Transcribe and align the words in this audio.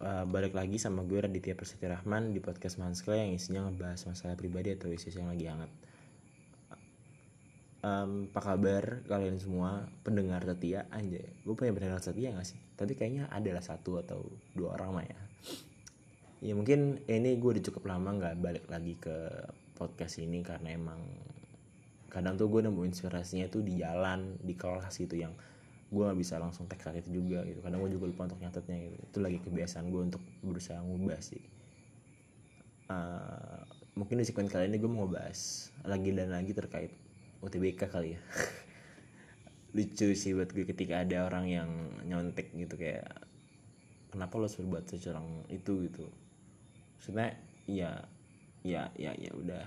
uh, 0.00 0.24
balik 0.26 0.56
lagi 0.56 0.80
sama 0.80 1.04
gue 1.04 1.20
Raditya 1.20 1.54
Prasetya 1.54 2.00
Rahman 2.00 2.32
di 2.32 2.40
podcast 2.40 2.80
Manskla 2.80 3.20
yang 3.20 3.36
isinya 3.36 3.68
ngebahas 3.68 4.08
masalah 4.08 4.34
pribadi 4.34 4.72
atau 4.72 4.88
isu 4.88 5.12
yang 5.12 5.28
lagi 5.28 5.46
hangat. 5.46 5.70
Um, 7.80 8.28
apa 8.28 8.40
kabar 8.44 8.84
kalian 9.08 9.40
semua 9.40 9.88
pendengar 10.04 10.44
setia 10.44 10.84
aja? 10.92 11.24
Gue 11.44 11.54
punya 11.56 11.72
pendengar 11.72 12.00
setia 12.04 12.32
gak 12.36 12.44
sih? 12.44 12.60
Tapi 12.76 12.92
kayaknya 12.92 13.32
adalah 13.32 13.64
satu 13.64 14.00
atau 14.00 14.20
dua 14.52 14.76
orang 14.76 15.00
mah 15.00 15.06
ya. 15.06 15.20
Ya 16.40 16.52
mungkin 16.56 17.04
ini 17.08 17.36
gue 17.36 17.50
udah 17.56 17.64
cukup 17.68 17.88
lama 17.88 18.16
nggak 18.16 18.36
balik 18.40 18.64
lagi 18.72 18.96
ke 18.96 19.16
podcast 19.76 20.20
ini 20.20 20.40
karena 20.40 20.72
emang 20.72 21.00
kadang 22.08 22.40
tuh 22.40 22.48
gue 22.48 22.64
nemu 22.64 22.80
inspirasinya 22.88 23.48
tuh 23.52 23.60
di 23.60 23.76
jalan 23.76 24.40
di 24.40 24.56
kelas 24.56 24.96
gitu 24.96 25.20
yang 25.20 25.36
gue 25.90 26.02
gak 26.06 26.18
bisa 26.22 26.38
langsung 26.38 26.70
teks 26.70 26.86
saat 26.86 26.96
itu 27.02 27.18
juga 27.18 27.42
gitu. 27.42 27.58
Kadang 27.66 27.82
gue 27.82 27.90
juga 27.90 28.06
lupa 28.06 28.30
untuk 28.30 28.38
nyatetnya 28.38 28.78
gitu. 28.78 28.96
Itu 29.10 29.18
lagi 29.18 29.38
kebiasaan 29.42 29.90
gue 29.90 30.02
untuk 30.06 30.22
berusaha 30.46 30.78
ngubah 30.78 31.18
sih. 31.18 31.42
Uh, 32.90 33.62
mungkin 33.98 34.22
di 34.22 34.24
segmen 34.26 34.46
kali 34.46 34.70
ini 34.70 34.78
gue 34.78 34.90
mau 34.90 35.06
ngebahas 35.06 35.70
lagi 35.86 36.10
dan 36.14 36.30
lagi 36.30 36.52
terkait 36.54 36.94
UTBK 37.42 37.90
kali 37.90 38.14
ya. 38.14 38.20
Lucu 39.76 40.14
sih 40.14 40.30
buat 40.34 40.54
gue 40.54 40.62
ketika 40.66 41.02
ada 41.02 41.26
orang 41.26 41.50
yang 41.50 41.70
nyontek 42.06 42.54
gitu 42.54 42.78
kayak 42.78 43.06
kenapa 44.14 44.38
lo 44.38 44.46
suruh 44.46 44.70
buat 44.70 44.86
secerang 44.86 45.46
itu? 45.50 45.90
gitu. 45.90 46.06
Maksudnya 46.98 47.34
ya 47.66 48.06
ya 48.62 48.94
ya 48.94 49.10
ya 49.18 49.30
udah. 49.34 49.66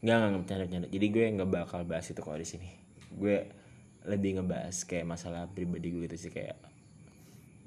Nggak 0.00 0.16
nggak 0.20 0.40
bercanda 0.40 0.64
bercanda 0.68 0.88
jadi 0.88 1.06
gue 1.12 1.24
nggak 1.36 1.50
bakal 1.52 1.80
bahas 1.84 2.08
itu 2.08 2.20
kalau 2.24 2.40
di 2.40 2.48
sini. 2.48 2.68
Gue 3.12 3.63
lebih 4.04 4.40
ngebahas 4.40 4.76
kayak 4.84 5.08
masalah 5.08 5.48
pribadi 5.48 5.88
gue 5.92 6.04
gitu 6.08 6.28
sih 6.28 6.32
kayak 6.32 6.60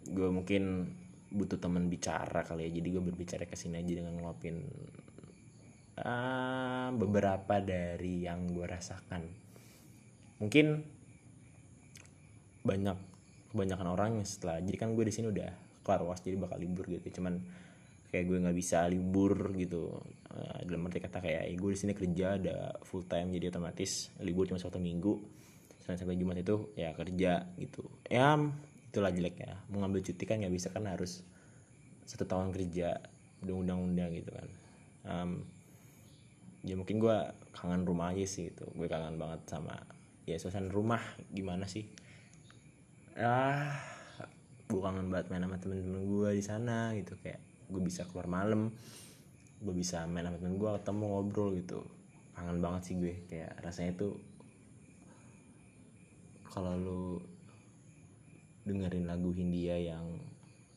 gue 0.08 0.30
mungkin 0.30 0.94
butuh 1.28 1.60
teman 1.60 1.92
bicara 1.92 2.46
kali 2.46 2.70
ya 2.70 2.80
jadi 2.80 2.88
gue 2.88 3.04
berbicara 3.04 3.44
ke 3.44 3.58
sini 3.60 3.84
aja 3.84 3.94
dengan 4.00 4.16
ngeluapin 4.16 4.64
uh, 6.02 6.90
beberapa 6.94 7.60
dari 7.62 8.26
yang 8.26 8.46
gue 8.52 8.66
rasakan. 8.66 9.24
Mungkin 10.38 10.66
banyak 12.62 12.98
kebanyakan 13.54 13.88
orang 13.88 14.10
yang 14.20 14.28
setelah 14.28 14.60
jadi 14.60 14.78
kan 14.78 14.92
gue 14.94 15.08
di 15.08 15.14
sini 15.16 15.32
udah 15.32 15.50
kelar 15.88 16.04
was 16.04 16.20
jadi 16.20 16.36
bakal 16.36 16.60
libur 16.60 16.84
gitu 16.92 17.24
cuman 17.24 17.40
kayak 18.12 18.28
gue 18.28 18.38
nggak 18.44 18.58
bisa 18.58 18.86
libur 18.86 19.56
gitu. 19.56 19.98
Uh, 20.28 20.60
dalam 20.68 20.86
arti 20.86 21.02
kata 21.02 21.24
kayak 21.24 21.50
gue 21.58 21.72
di 21.74 21.80
sini 21.80 21.94
kerja 21.98 22.38
ada 22.38 22.58
full 22.86 23.08
time 23.08 23.34
jadi 23.34 23.50
otomatis 23.50 24.14
libur 24.22 24.46
cuma 24.46 24.62
satu 24.62 24.78
minggu 24.78 25.18
Senin 25.88 26.04
sampai 26.04 26.20
Jumat 26.20 26.36
itu 26.36 26.76
ya 26.76 26.92
kerja 26.92 27.48
gitu. 27.56 27.88
Ya 28.12 28.36
itulah 28.92 29.08
jeleknya. 29.08 29.56
Mau 29.72 29.80
ngambil 29.80 30.04
cuti 30.04 30.24
kan 30.28 30.44
nggak 30.44 30.52
bisa 30.52 30.68
kan 30.76 30.84
harus 30.84 31.24
satu 32.04 32.28
tahun 32.28 32.52
kerja 32.52 33.00
undang-undang 33.40 34.12
gitu 34.12 34.36
kan. 34.36 34.48
Um, 35.08 35.32
ya 36.68 36.76
mungkin 36.76 37.00
gue 37.00 37.16
kangen 37.56 37.88
rumah 37.88 38.12
aja 38.12 38.28
sih 38.28 38.52
gitu. 38.52 38.68
Gue 38.76 38.92
kangen 38.92 39.16
banget 39.16 39.48
sama 39.48 39.80
ya 40.28 40.36
suasana 40.36 40.68
rumah 40.68 41.00
gimana 41.32 41.64
sih? 41.72 41.88
Ah 43.16 43.72
gue 44.68 44.84
kangen 44.84 45.08
banget 45.08 45.32
main 45.32 45.48
sama 45.48 45.56
temen-temen 45.56 46.04
gue 46.04 46.30
di 46.36 46.44
sana 46.44 46.92
gitu. 47.00 47.16
Kayak 47.24 47.40
gue 47.72 47.80
bisa 47.80 48.04
keluar 48.12 48.28
malam 48.28 48.76
gue 49.58 49.74
bisa 49.74 50.04
main 50.04 50.28
sama 50.28 50.36
temen 50.36 50.60
gue 50.60 50.70
ketemu 50.84 51.04
ngobrol 51.16 51.56
gitu. 51.56 51.80
Kangen 52.36 52.60
banget 52.60 52.92
sih 52.92 53.00
gue. 53.00 53.24
Kayak 53.32 53.56
rasanya 53.64 53.96
tuh 53.96 54.20
kalau 56.52 56.74
lu 56.76 57.02
dengerin 58.68 59.08
lagu 59.08 59.32
Hindia 59.32 59.80
yang 59.80 60.04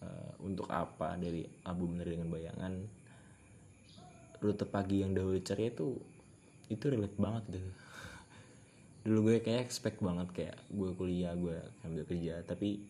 uh, 0.00 0.32
untuk 0.42 0.70
apa 0.70 1.18
dari 1.18 1.42
album 1.66 1.98
dari 1.98 2.14
dengan 2.14 2.30
bayangan 2.30 2.72
rute 4.40 4.64
pagi 4.64 5.04
yang 5.04 5.12
dahulu 5.12 5.36
ceria 5.42 5.68
itu 5.68 5.98
itu 6.70 6.84
relate 6.86 7.18
banget 7.18 7.44
gitu. 7.50 7.70
Dulu 9.04 9.18
gue 9.26 9.36
kayak 9.42 9.66
expect 9.66 9.98
banget 10.00 10.28
kayak 10.32 10.56
gue 10.70 10.90
kuliah 10.94 11.34
gue 11.34 11.58
ambil 11.84 12.06
kerja 12.06 12.40
tapi 12.46 12.80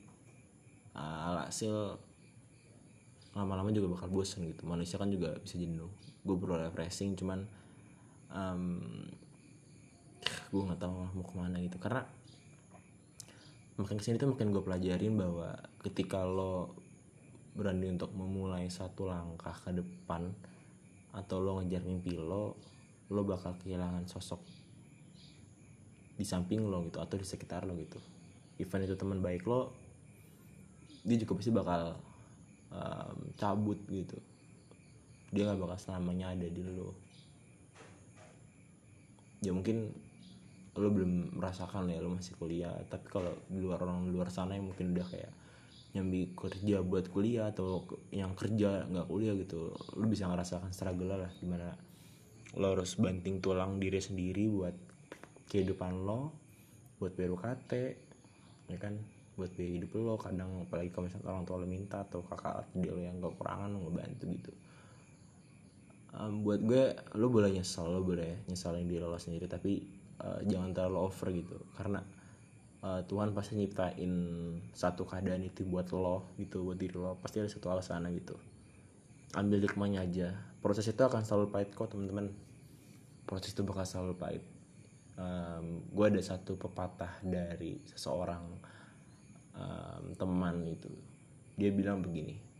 uh, 0.94 1.32
alhasil 1.32 1.98
lama-lama 3.34 3.72
juga 3.72 3.96
bakal 3.98 4.12
bosan 4.12 4.46
gitu. 4.52 4.68
Manusia 4.68 5.00
kan 5.00 5.08
juga 5.10 5.38
bisa 5.40 5.56
jenuh. 5.56 5.90
Gue 6.22 6.36
perlu 6.36 6.60
refreshing 6.60 7.16
cuman 7.16 7.48
um, 8.30 8.62
gue 10.50 10.62
nggak 10.62 10.80
tahu 10.82 10.92
mau 11.16 11.24
ke 11.24 11.34
mana 11.34 11.56
gitu. 11.62 11.78
Karena 11.80 12.04
makin 13.80 13.96
ke 13.98 14.04
sini 14.04 14.20
tuh 14.20 14.30
makin 14.36 14.52
gue 14.52 14.62
pelajarin 14.62 15.16
bahwa 15.16 15.56
ketika 15.80 16.22
lo 16.22 16.76
berani 17.56 17.90
untuk 17.96 18.12
memulai 18.14 18.68
satu 18.68 19.08
langkah 19.08 19.56
ke 19.64 19.74
depan 19.74 20.30
atau 21.10 21.42
lo 21.42 21.58
ngejar 21.58 21.82
mimpi 21.82 22.14
lo 22.14 22.54
lo 23.10 23.20
bakal 23.26 23.58
kehilangan 23.58 24.06
sosok 24.06 24.38
di 26.14 26.22
samping 26.22 26.62
lo 26.68 26.84
gitu 26.86 27.00
atau 27.00 27.16
di 27.16 27.26
sekitar 27.26 27.64
lo 27.64 27.74
gitu. 27.74 27.98
Even 28.60 28.84
itu 28.84 28.94
teman 28.94 29.24
baik 29.24 29.48
lo 29.48 29.72
dia 31.00 31.16
juga 31.16 31.40
pasti 31.40 31.50
bakal 31.50 31.96
um, 32.70 33.18
cabut 33.40 33.80
gitu. 33.88 34.20
Dia 35.32 35.48
nggak 35.48 35.60
bakal 35.64 35.78
selamanya 35.80 36.36
ada 36.36 36.46
di 36.46 36.62
lo. 36.62 36.92
Ya 39.40 39.56
mungkin 39.56 39.96
lo 40.78 40.86
belum 40.86 41.34
merasakan 41.34 41.90
ya 41.90 41.98
lo 41.98 42.14
masih 42.14 42.38
kuliah. 42.38 42.70
Tapi 42.86 43.06
kalau 43.10 43.34
di 43.50 43.58
luar 43.58 43.82
orang 43.82 44.06
luar 44.06 44.30
sana 44.30 44.54
yang 44.54 44.70
mungkin 44.70 44.94
udah 44.94 45.06
kayak 45.10 45.32
nyambi 45.90 46.30
kerja 46.38 46.86
buat 46.86 47.10
kuliah 47.10 47.50
atau 47.50 47.82
yang 48.14 48.38
kerja 48.38 48.86
nggak 48.86 49.10
kuliah 49.10 49.34
gitu 49.34 49.74
lo 49.74 50.06
bisa 50.06 50.30
ngerasakan 50.30 50.70
struggle 50.70 51.10
lah. 51.10 51.32
Gimana 51.42 51.74
lo 52.54 52.66
harus 52.78 52.94
banting 52.94 53.42
tulang 53.42 53.82
diri 53.82 53.98
sendiri 53.98 54.46
buat 54.46 54.76
kehidupan 55.50 56.06
lo 56.06 56.30
buat 57.02 57.18
bayar 57.18 57.34
UKT 57.34 57.72
ya 58.70 58.78
kan? 58.78 58.94
Buat 59.34 59.50
biaya 59.58 59.82
hidup 59.82 59.90
lo. 59.98 60.14
Kadang 60.14 60.70
apalagi 60.70 60.94
kalau 60.94 61.10
misalnya 61.10 61.34
orang 61.34 61.44
tua 61.48 61.56
lo 61.58 61.66
minta 61.66 62.06
atau 62.06 62.22
kakak 62.22 62.70
dia 62.78 62.94
lo 62.94 63.02
yang 63.02 63.18
gak 63.18 63.34
kurangan 63.34 63.74
lo 63.74 63.78
ngebantu 63.90 64.26
gitu. 64.30 64.52
Um, 66.10 66.42
buat 66.42 66.62
gue 66.62 66.94
lo 67.18 67.26
boleh 67.30 67.54
nyesal 67.54 67.86
lo 67.86 68.02
boleh 68.02 68.46
nyesalin 68.46 68.86
diri 68.86 69.02
lo 69.02 69.18
sendiri. 69.18 69.50
Tapi 69.50 69.98
uh, 70.20 70.40
jangan 70.44 70.70
terlalu 70.76 70.98
over 71.08 71.28
gitu. 71.32 71.56
Karena 71.74 72.00
uh, 72.84 73.00
Tuhan 73.08 73.32
pasti 73.32 73.56
nyiptain 73.56 74.12
satu 74.76 75.08
keadaan 75.08 75.42
itu 75.48 75.64
buat 75.64 75.88
lo 75.90 76.36
gitu 76.36 76.62
buat 76.68 76.78
diri 76.78 76.96
lo. 76.96 77.16
Pasti 77.18 77.40
ada 77.40 77.50
satu 77.50 77.72
alasan 77.72 78.06
gitu. 78.12 78.36
Ambil 79.34 79.64
hikmahnya 79.64 80.04
aja. 80.04 80.28
Proses 80.60 80.84
itu 80.84 81.00
akan 81.00 81.24
selalu 81.24 81.48
pahit 81.48 81.72
kok 81.72 81.90
teman-teman. 81.90 82.28
Proses 83.24 83.56
itu 83.56 83.64
bakal 83.64 83.88
selalu 83.88 84.14
pahit. 84.20 84.44
Um, 85.20 85.84
gue 85.92 86.06
ada 86.16 86.22
satu 86.24 86.56
pepatah 86.56 87.20
dari 87.20 87.76
seseorang 87.84 88.44
um, 89.56 90.04
teman 90.16 90.64
itu. 90.64 90.88
Dia 91.60 91.68
bilang 91.72 92.00
begini 92.00 92.50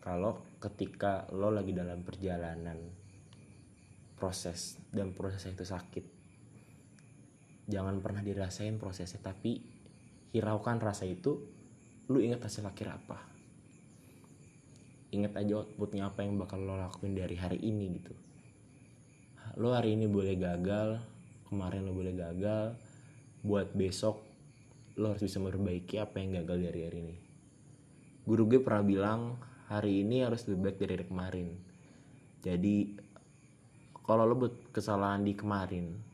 kalau 0.00 0.56
ketika 0.56 1.28
lo 1.36 1.52
lagi 1.52 1.76
dalam 1.76 2.00
perjalanan 2.00 2.80
proses 4.16 4.80
dan 4.88 5.12
prosesnya 5.12 5.52
itu 5.52 5.64
sakit 5.68 6.04
jangan 7.70 8.02
pernah 8.02 8.20
dirasain 8.20 8.76
prosesnya 8.76 9.22
tapi 9.22 9.62
hiraukan 10.34 10.82
rasa 10.82 11.06
itu 11.06 11.38
lu 12.10 12.18
ingat 12.18 12.50
hasil 12.50 12.66
akhir 12.66 12.90
apa? 12.90 13.18
Ingat 15.14 15.38
aja 15.38 15.62
outputnya 15.62 16.10
apa 16.10 16.26
yang 16.26 16.38
bakal 16.38 16.62
lo 16.62 16.74
lakuin 16.74 17.14
dari 17.14 17.38
hari 17.38 17.62
ini 17.62 17.86
gitu. 17.98 18.14
Lo 19.58 19.74
hari 19.74 19.94
ini 19.94 20.10
boleh 20.10 20.34
gagal 20.34 20.98
kemarin 21.50 21.86
lo 21.86 21.94
boleh 21.94 22.14
gagal 22.14 22.74
buat 23.42 23.74
besok 23.74 24.22
lo 24.98 25.14
harus 25.14 25.22
bisa 25.22 25.38
memperbaiki 25.38 25.98
apa 26.02 26.18
yang 26.18 26.42
gagal 26.42 26.58
dari 26.66 26.80
hari 26.86 26.98
ini. 27.02 27.16
Guru 28.26 28.46
gue 28.46 28.60
pernah 28.62 28.84
bilang 28.84 29.20
hari 29.70 30.02
ini 30.02 30.26
harus 30.26 30.46
lebih 30.50 30.70
baik 30.70 30.78
dari 30.82 31.04
kemarin. 31.06 31.48
Jadi 32.42 32.76
kalau 34.02 34.26
lo 34.26 34.34
buat 34.34 34.74
kesalahan 34.74 35.22
di 35.22 35.34
kemarin 35.38 36.09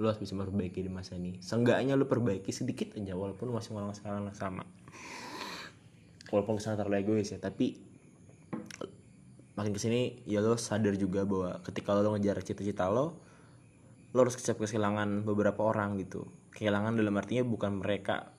lo 0.00 0.08
harus 0.08 0.16
bisa 0.24 0.32
memperbaiki 0.32 0.80
di 0.80 0.88
masa 0.88 1.20
ini. 1.20 1.36
Seenggaknya 1.44 1.92
lo 1.92 2.08
perbaiki 2.08 2.48
sedikit 2.48 2.96
aja 2.96 3.12
walaupun 3.12 3.52
masih 3.52 3.76
ngulang 3.76 3.92
kesalahan 3.92 4.32
yang 4.32 4.38
sama. 4.38 4.64
Walaupun 6.32 6.56
kesalahan 6.56 6.80
terlalu 6.80 6.96
egois 7.04 7.28
ya 7.28 7.36
tapi 7.36 7.76
makin 9.60 9.76
ke 9.76 9.80
sini 9.82 10.24
ya 10.24 10.40
lo 10.40 10.56
sadar 10.56 10.96
juga 10.96 11.28
bahwa 11.28 11.60
ketika 11.60 11.92
lo 11.92 12.16
ngejar 12.16 12.40
cita-cita 12.40 12.88
lo 12.88 13.20
lo 14.10 14.18
harus 14.24 14.40
kecap 14.40 14.56
kehilangan 14.56 15.28
beberapa 15.28 15.60
orang 15.68 16.00
gitu. 16.00 16.24
Kehilangan 16.56 16.96
dalam 16.96 17.14
artinya 17.20 17.44
bukan 17.44 17.84
mereka 17.84 18.32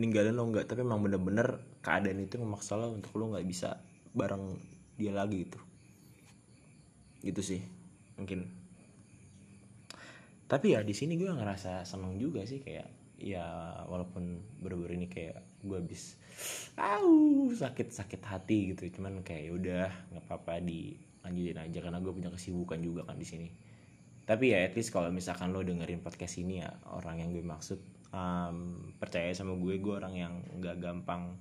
ninggalin 0.00 0.32
lo 0.32 0.48
nggak 0.48 0.72
tapi 0.72 0.82
emang 0.82 1.04
bener-bener 1.04 1.60
keadaan 1.84 2.18
itu 2.24 2.40
memaksa 2.40 2.80
lo 2.80 2.96
untuk 2.96 3.12
lo 3.20 3.36
nggak 3.36 3.44
bisa 3.44 3.76
bareng 4.16 4.56
dia 4.96 5.12
lagi 5.12 5.44
gitu. 5.44 5.60
Gitu 7.20 7.40
sih 7.44 7.60
mungkin 8.16 8.63
tapi 10.44 10.76
ya 10.76 10.84
di 10.84 10.92
sini 10.92 11.16
gue 11.16 11.32
ngerasa 11.32 11.88
seneng 11.88 12.20
juga 12.20 12.44
sih 12.44 12.60
kayak 12.60 13.16
ya 13.16 13.80
walaupun 13.88 14.42
baru-baru 14.60 15.00
ini 15.00 15.08
kayak 15.08 15.40
gue 15.64 15.76
habis 15.80 16.20
au 16.76 17.48
sakit 17.48 17.88
sakit 17.94 18.22
hati 18.26 18.74
gitu. 18.74 19.00
Cuman 19.00 19.24
kayak 19.24 19.42
ya 19.48 19.52
udah 19.54 19.86
nggak 20.12 20.24
apa-apa 20.28 20.60
dilanjutin 20.60 21.58
aja. 21.58 21.78
Karena 21.80 21.98
gue 22.04 22.12
punya 22.12 22.28
kesibukan 22.28 22.78
juga 22.84 23.08
kan 23.08 23.16
di 23.16 23.26
sini. 23.26 23.48
Tapi 24.24 24.52
ya 24.52 24.64
at 24.64 24.76
least 24.76 24.92
kalau 24.92 25.12
misalkan 25.12 25.52
lo 25.52 25.60
dengerin 25.60 26.00
podcast 26.00 26.40
ini 26.40 26.64
ya 26.64 26.72
orang 26.92 27.20
yang 27.20 27.30
gue 27.32 27.44
maksud 27.44 27.80
um, 28.12 28.88
percaya 28.96 29.32
sama 29.36 29.56
gue 29.56 29.76
gue 29.80 29.94
orang 29.96 30.14
yang 30.16 30.34
nggak 30.60 30.80
gampang 30.80 31.36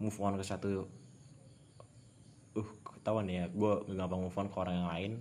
move 0.00 0.16
on 0.20 0.36
ke 0.40 0.44
satu 0.44 0.88
uh 2.56 2.70
ketahuan 2.84 3.28
ya 3.28 3.52
gue 3.52 3.72
nggak 3.84 4.00
gampang 4.00 4.20
move 4.24 4.36
on 4.40 4.48
ke 4.48 4.56
orang 4.56 4.74
yang 4.80 4.88
lain 4.88 5.12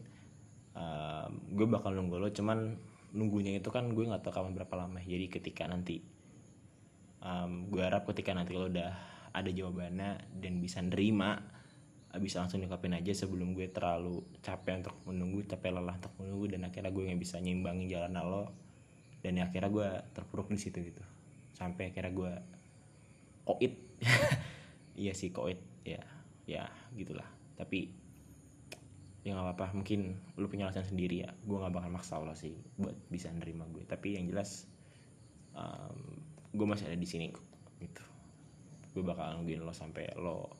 um, 0.75 1.29
gue 1.51 1.67
bakal 1.67 1.91
nunggu 1.91 2.15
lo. 2.15 2.31
Cuman 2.31 2.79
nunggunya 3.15 3.55
itu 3.57 3.71
kan 3.71 3.87
gue 3.95 4.03
nggak 4.03 4.21
tahu 4.27 4.33
kapan 4.35 4.53
berapa 4.53 4.75
lama. 4.75 4.99
Jadi 4.99 5.31
ketika 5.31 5.63
nanti 5.65 6.03
um, 7.23 7.71
gue 7.71 7.81
harap 7.81 8.03
ketika 8.11 8.35
nanti 8.35 8.51
lo 8.53 8.67
udah 8.67 8.91
ada 9.31 9.51
jawabannya 9.51 10.39
dan 10.39 10.59
bisa 10.59 10.83
nerima 10.83 11.55
bisa 12.15 12.39
langsung 12.39 12.63
diungkapin 12.63 12.95
aja 12.95 13.11
sebelum 13.11 13.51
gue 13.51 13.67
terlalu 13.67 14.23
capek 14.39 14.79
untuk 14.79 14.95
menunggu 15.03 15.43
capek 15.51 15.75
lelah 15.75 15.99
untuk 15.99 16.15
menunggu 16.23 16.55
dan 16.55 16.63
akhirnya 16.63 16.91
gue 16.91 17.03
nggak 17.11 17.19
bisa 17.19 17.39
nyimbangin 17.43 17.91
jalan 17.91 18.15
lo. 18.23 18.43
Dan 19.19 19.41
ya 19.41 19.49
akhirnya 19.49 19.71
gue 19.73 19.89
terpuruk 20.13 20.47
di 20.53 20.59
situ 20.59 20.79
gitu. 20.79 21.03
Sampai 21.55 21.91
akhirnya 21.91 22.11
gue 22.11 22.33
koit. 23.47 23.73
Iya 24.95 25.11
sih 25.11 25.27
koit. 25.35 25.59
Ya 25.83 25.99
ya 26.47 26.71
gitulah. 26.95 27.27
Tapi 27.59 27.91
ya 29.25 29.33
nggak 29.33 29.57
apa-apa. 29.57 29.67
Mungkin 29.81 30.13
lu 30.37 30.45
punya 30.45 30.69
alasan 30.69 30.85
sendiri 30.85 31.25
ya. 31.25 31.33
Gue 31.41 31.57
nggak 31.57 31.73
bakal 31.73 31.89
maksa 31.89 32.21
lo 32.21 32.37
sih 32.37 32.53
buat 32.77 32.93
bisa 33.09 33.33
nerima 33.33 33.65
gue. 33.73 33.81
Tapi 33.81 34.21
yang 34.21 34.29
jelas 34.29 34.69
um, 35.57 36.21
gue 36.53 36.67
masih 36.69 36.85
ada 36.85 36.95
di 36.95 37.09
sini 37.09 37.33
kok 37.33 37.43
gitu. 37.81 38.05
Gue 38.93 39.03
bakal 39.03 39.41
nungguin 39.41 39.65
lo 39.65 39.73
sampai 39.73 40.13
lo 40.21 40.53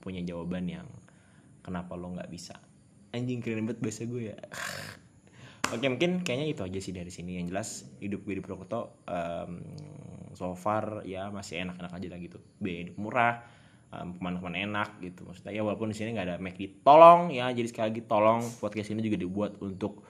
punya 0.00 0.24
jawaban 0.24 0.64
yang 0.64 0.88
kenapa 1.60 1.92
lo 1.94 2.16
nggak 2.16 2.32
bisa. 2.32 2.56
Anjing 3.12 3.44
keren 3.44 3.68
banget 3.68 3.84
bahasa 3.84 4.08
gue 4.08 4.32
ya. 4.32 4.36
Oke 5.76 5.86
mungkin 5.92 6.24
kayaknya 6.24 6.46
itu 6.56 6.62
aja 6.64 6.80
sih 6.80 6.96
dari 6.96 7.12
sini. 7.12 7.36
Yang 7.36 7.46
jelas 7.52 7.68
hidup 8.00 8.24
gue 8.24 8.40
di 8.40 8.42
Purwokerto 8.42 9.04
um, 9.04 9.60
so 10.32 10.56
far 10.56 11.04
ya 11.04 11.28
masih 11.28 11.68
enak-enak 11.68 11.92
aja 11.92 12.08
lah 12.08 12.18
gitu. 12.24 12.40
B 12.64 12.80
hidup 12.80 12.96
murah 12.96 13.44
um, 13.92 14.16
ke 14.16 14.20
mana-kemana 14.22 14.58
enak 14.62 14.90
gitu 15.02 15.26
maksudnya 15.26 15.52
ya 15.54 15.62
walaupun 15.62 15.92
di 15.92 15.96
sini 15.96 16.14
nggak 16.16 16.26
ada 16.26 16.36
McD 16.42 16.82
tolong 16.86 17.34
ya 17.34 17.50
jadi 17.52 17.68
sekali 17.68 17.86
lagi 17.92 18.02
tolong 18.06 18.40
podcast 18.58 18.88
ini 18.94 19.00
juga 19.04 19.18
dibuat 19.20 19.52
untuk 19.62 20.02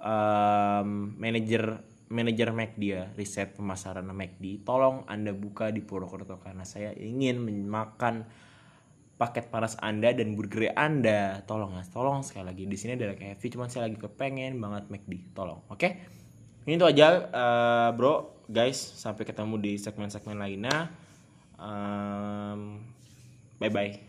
um, 0.00 1.16
manajer 1.18 1.80
manajer 2.08 2.48
McD 2.54 2.82
ya 2.84 3.04
riset 3.16 3.52
pemasaran 3.56 4.08
McD 4.08 4.64
tolong 4.64 5.04
anda 5.08 5.36
buka 5.36 5.68
di 5.68 5.84
Purwokerto 5.84 6.40
karena 6.40 6.64
saya 6.64 6.96
ingin 6.96 7.44
makan 7.68 8.24
paket 9.18 9.50
panas 9.50 9.74
Anda 9.82 10.14
dan 10.14 10.38
burger 10.38 10.72
Anda. 10.78 11.42
Tolong 11.44 11.74
ya, 11.74 11.84
tolong 11.90 12.22
sekali 12.22 12.54
lagi. 12.54 12.64
Di 12.70 12.78
sini 12.78 12.94
ada 12.94 13.18
KFC, 13.18 13.50
cuman 13.50 13.66
saya 13.66 13.90
lagi 13.90 13.98
kepengen 13.98 14.62
banget 14.62 14.86
McD. 14.88 15.34
Tolong, 15.34 15.66
oke? 15.66 15.74
Okay? 15.74 15.92
Ini 16.64 16.78
tuh 16.78 16.88
aja, 16.88 17.26
uh, 17.34 17.90
bro, 17.98 18.46
guys. 18.46 18.78
Sampai 18.78 19.26
ketemu 19.26 19.58
di 19.58 19.72
segmen-segmen 19.76 20.38
lainnya. 20.38 20.94
Um, 21.58 22.86
bye 23.58 23.68
bye. 23.68 24.07